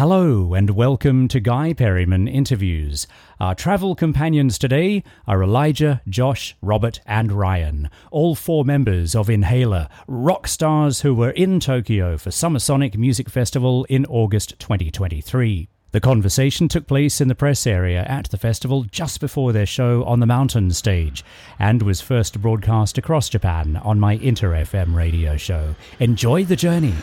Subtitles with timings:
[0.00, 3.06] Hello and welcome to Guy Perryman Interviews.
[3.38, 9.88] Our travel companions today are Elijah, Josh, Robert, and Ryan, all four members of Inhaler,
[10.08, 15.68] rock stars who were in Tokyo for Summer Sonic Music Festival in August 2023.
[15.90, 20.02] The conversation took place in the press area at the festival just before their show
[20.04, 21.22] on the mountain stage
[21.58, 25.74] and was first broadcast across Japan on my Inter FM radio show.
[25.98, 26.94] Enjoy the journey.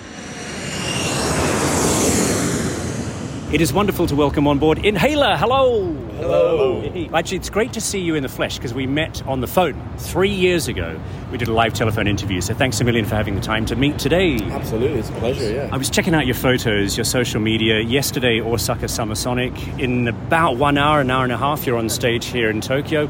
[3.50, 5.38] It is wonderful to welcome on board Inhaler.
[5.38, 5.94] Hello.
[6.18, 6.84] Hello.
[7.14, 9.90] Actually, it's great to see you in the flesh because we met on the phone
[9.98, 11.00] three years ago.
[11.32, 13.78] We did a live telephone interview, so thanks a million for having the time to
[13.78, 14.36] meet today.
[14.52, 15.70] Absolutely, it's a pleasure, yeah.
[15.72, 17.80] I was checking out your photos, your social media.
[17.80, 19.54] Yesterday, Osaka Summer Sonic.
[19.80, 23.08] In about one hour, an hour and a half, you're on stage here in Tokyo.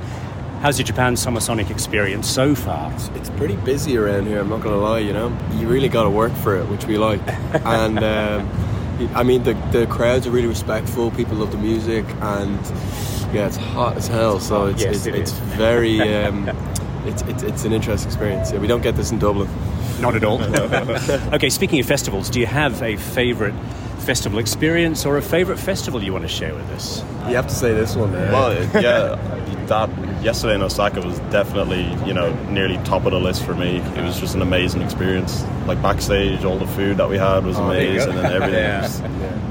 [0.62, 2.94] How's your Japan Summer Sonic experience so far?
[2.94, 5.36] It's, it's pretty busy around here, I'm not going to lie, you know.
[5.56, 7.22] You really got to work for it, which we like.
[7.66, 8.48] and um,
[9.14, 12.59] I mean, the, the crowds are really respectful, people love the music, and
[13.34, 16.00] yeah, it's hot as hell, so it's, Yes, it's, it it's very.
[16.28, 16.50] Um,
[17.06, 18.52] it's, it's, it's an interesting experience.
[18.52, 19.48] Yeah, we don't get this in Dublin.
[20.02, 20.42] Not at all.
[21.34, 23.54] okay, speaking of festivals, do you have a favourite
[24.00, 27.02] festival experience or a favourite festival you want to share with us?
[27.28, 28.11] You have to say this one.
[28.11, 29.16] Well, yeah,
[29.68, 29.90] that
[30.23, 33.78] yesterday in Osaka was definitely, you know, nearly top of the list for me.
[33.78, 35.44] It was just an amazing experience.
[35.66, 38.82] Like backstage, all the food that we had was Oh, amazing, and everything Yeah.
[38.82, 39.02] was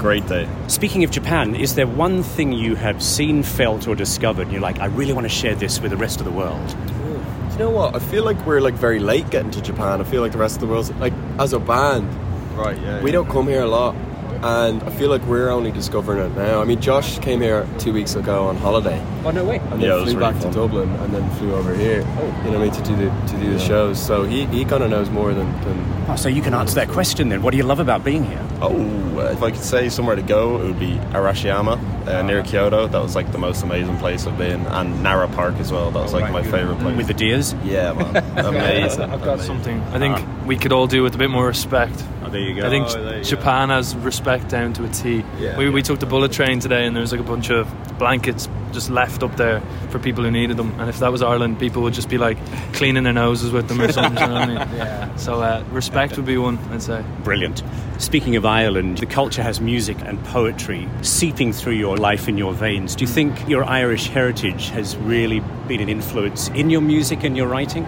[0.01, 0.47] great day.
[0.67, 4.43] Speaking of Japan, is there one thing you have seen, felt, or discovered?
[4.43, 6.67] and You're like, I really want to share this with the rest of the world.
[6.67, 7.95] Do you know what?
[7.95, 9.99] I feel like we're like very late getting to Japan.
[9.99, 12.07] I feel like the rest of the world's like as a band,
[12.55, 13.01] Right, yeah.
[13.01, 13.95] we don't come here a lot,
[14.43, 16.61] and I feel like we're only discovering it now.
[16.61, 19.57] I mean, Josh came here two weeks ago on holiday, Oh no way!
[19.57, 20.51] and Yeah, then was flew really back fun.
[20.51, 22.03] to Dublin, and then flew over here.
[22.05, 22.25] Oh.
[22.45, 24.01] You know what I mean to do the to do the shows.
[24.03, 26.87] So he, he kind of knows more than, than Oh, so you can answer that
[26.87, 27.41] question then.
[27.41, 28.41] What do you love about being here?
[28.61, 28.73] Oh,
[29.19, 32.87] uh, if I could say somewhere to go, it would be Arashiyama uh, near Kyoto.
[32.87, 35.91] That was like the most amazing place I've been, and Nara Park as well.
[35.91, 36.95] That was like my favorite place.
[36.95, 37.53] With the deers?
[37.65, 38.15] yeah, man,
[38.45, 39.01] amazing.
[39.03, 39.47] I've got amazing.
[39.47, 42.01] something I think we could all do with a bit more respect.
[42.27, 42.67] Oh, there you go.
[42.67, 45.23] I think Oh, there you Japan has respect down to a T.
[45.39, 45.71] Yeah, we, yeah.
[45.71, 47.67] we took the bullet train today and there was like a bunch of
[47.97, 50.77] blankets just left up there for people who needed them.
[50.79, 52.37] And if that was Ireland, people would just be like
[52.73, 54.21] cleaning their noses with them or something.
[54.21, 54.57] you know what I mean?
[54.77, 55.15] Yeah.
[55.15, 57.03] So uh, respect would be one, I'd say.
[57.23, 57.63] Brilliant.
[57.97, 62.53] Speaking of Ireland, the culture has music and poetry seeping through your life in your
[62.53, 62.95] veins.
[62.95, 67.37] Do you think your Irish heritage has really been an influence in your music and
[67.37, 67.85] your writing?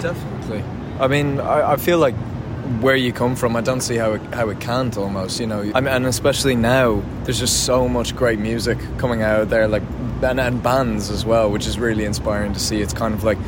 [0.00, 0.62] Definitely.
[1.00, 2.14] I mean, I, I feel like
[2.80, 5.60] where you come from, I don't see how it, how it can't almost, you know.
[5.74, 9.82] I mean, and especially now, there's just so much great music coming out there, like
[10.22, 12.80] and, and bands as well, which is really inspiring to see.
[12.80, 13.38] It's kind of like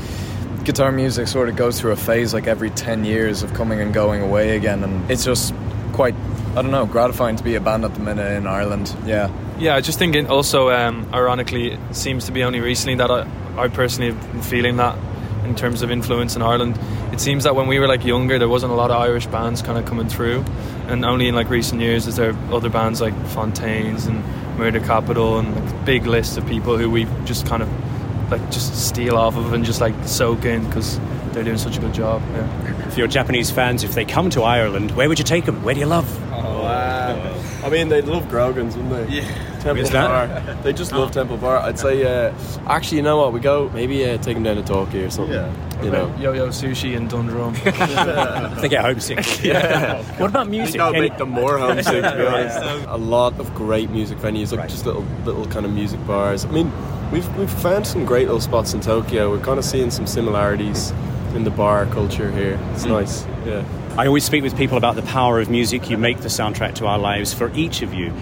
[0.64, 3.94] guitar music sort of goes through a phase like every 10 years of coming and
[3.94, 5.54] going away again, and it's just
[5.92, 6.14] quite,
[6.56, 8.94] I don't know, gratifying to be a band at the minute in Ireland.
[9.04, 9.30] Yeah.
[9.58, 13.28] Yeah, I just think also, um, ironically, it seems to be only recently that I,
[13.56, 14.98] I personally have been feeling that
[15.44, 16.78] in terms of influence in Ireland.
[17.12, 19.62] It seems that when we were like younger, there wasn't a lot of Irish bands
[19.62, 20.44] kind of coming through,
[20.86, 24.22] and only in like recent years is there other bands like Fontaines and
[24.58, 28.74] Murder Capital and like big list of people who we just kind of like just
[28.86, 30.98] steal off of and just like soak in because
[31.32, 32.22] they're doing such a good job.
[32.32, 32.90] Yeah.
[32.90, 35.62] For your Japanese fans, if they come to Ireland, where would you take them?
[35.62, 36.06] Where do you love?
[36.32, 37.42] Oh, wow.
[37.64, 39.20] I mean, they'd love Grogan's, wouldn't they?
[39.20, 39.51] Yeah.
[39.62, 40.44] Temple that?
[40.46, 40.54] Bar.
[40.62, 41.58] They just love Temple Bar.
[41.58, 42.34] I'd say, uh,
[42.66, 43.32] actually, you know what?
[43.32, 45.34] We go maybe uh, take them down to Torquay or something.
[45.34, 45.82] Yeah.
[45.82, 46.14] You know.
[46.18, 47.54] Yo Yo Sushi and Dundrum.
[48.60, 49.42] They get homesick.
[49.44, 50.02] yeah.
[50.18, 50.76] What about music?
[50.76, 52.58] gotta Any- make them more homesick, to be honest.
[52.88, 56.44] A lot of great music venues, like just little, little kind of music bars.
[56.44, 56.70] I mean,
[57.10, 59.30] we've we've found some great little spots in Tokyo.
[59.30, 60.92] We're kind of seeing some similarities
[61.34, 62.58] in the bar culture here.
[62.74, 63.24] It's nice.
[63.46, 63.64] Yeah.
[63.96, 65.90] I always speak with people about the power of music.
[65.90, 67.34] You make the soundtrack to our lives.
[67.34, 68.12] For each of you,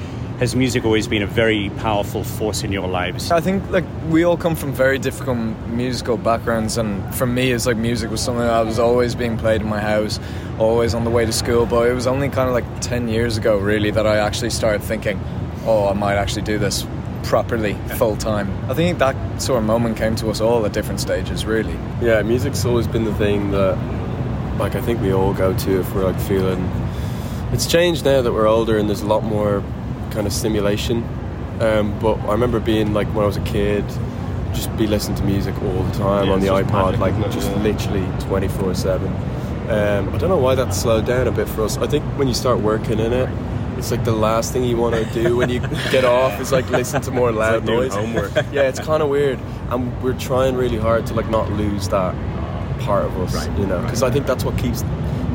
[0.41, 3.31] has music always been a very powerful force in your lives?
[3.31, 7.67] I think like we all come from very different musical backgrounds, and for me, it's
[7.67, 10.19] like music was something that was always being played in my house,
[10.59, 11.67] always on the way to school.
[11.67, 14.83] But it was only kind of like ten years ago, really, that I actually started
[14.83, 15.21] thinking,
[15.67, 16.87] "Oh, I might actually do this
[17.23, 21.01] properly, full time." I think that sort of moment came to us all at different
[21.01, 21.77] stages, really.
[22.01, 23.77] Yeah, music's always been the thing that,
[24.59, 26.67] like, I think we all go to if we're like feeling.
[27.53, 29.63] It's changed now that we're older and there's a lot more
[30.11, 31.03] kind of stimulation.
[31.61, 33.85] Um, but I remember being like when I was a kid,
[34.55, 37.51] just be listening to music all the time Yeah, on the iPod, magic, like just
[37.51, 37.63] Yeah.
[37.63, 39.09] literally twenty four seven.
[39.69, 41.77] Um, I don't know why that slowed down a bit for us.
[41.79, 43.29] I think when you start working in it,
[43.79, 45.61] it's like the last thing you want to do when you
[45.93, 47.95] get off is like listen to more loud like noise.
[47.95, 48.33] homework.
[48.53, 49.39] Yeah, it's kind of weird,
[49.71, 52.15] and we're trying really hard to like not lose that
[52.81, 54.83] part of us, you know, because I think that's what keeps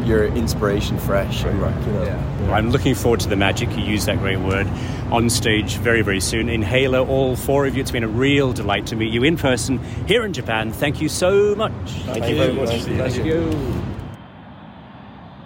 [0.05, 1.43] your inspiration fresh.
[1.43, 2.53] And, like, you know, Yeah.
[2.53, 3.69] I'm looking forward to the magic.
[3.75, 4.67] You used that great word
[5.11, 6.49] on stage very, very soon.
[6.49, 7.81] Inhaler, all four of you.
[7.81, 10.71] It's been a real delight to meet you in person here in Japan.
[10.71, 11.73] Thank you so much.
[12.05, 12.69] Thank you very much.
[12.69, 13.51] Thank you.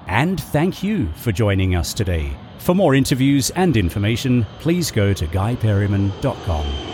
[0.08, 2.36] And thank you for joining us today.
[2.58, 6.89] For more interviews and information, please go to guyperryman.com.